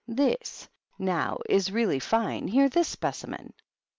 Tfdsy 0.09 0.67
now, 0.97 1.37
is 1.47 1.71
really 1.71 1.99
fine,— 1.99 2.49
^hear 2.49 2.71
this 2.73 2.87
specimen! 2.87 3.53